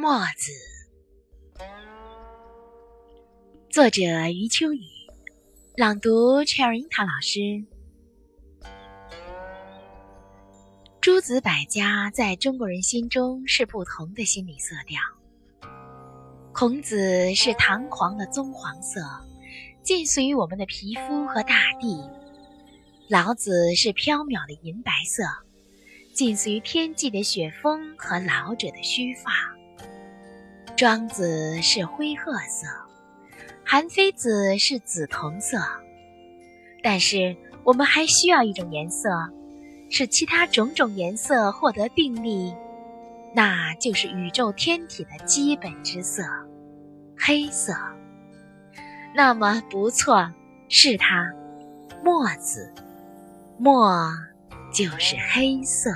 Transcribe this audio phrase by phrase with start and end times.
[0.00, 0.52] 墨子，
[3.68, 4.80] 作者余秋雨，
[5.76, 7.64] 朗读 Cherry 樱桃老师。
[11.00, 15.00] 诸子百家在中国人心中是不同的心理色调。
[16.52, 19.00] 孔子是堂皇的棕黄色，
[19.82, 22.08] 近似于我们的皮肤和大地；
[23.08, 25.24] 老子是飘渺的银白色，
[26.14, 29.57] 近似于天际的雪峰和老者的须发。
[30.78, 32.68] 庄子是灰褐色，
[33.66, 35.58] 韩非子是紫铜色，
[36.84, 39.10] 但是我们还需要一种颜色，
[39.90, 42.54] 使其他种种颜色获得定力，
[43.34, 46.22] 那就是宇宙天体的基本之色——
[47.18, 47.74] 黑色。
[49.16, 50.32] 那么不错，
[50.68, 51.28] 是它，
[52.04, 52.72] 墨子，
[53.58, 54.12] 墨
[54.72, 55.90] 就是黑色。